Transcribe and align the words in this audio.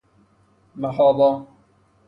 محابا 0.81 1.47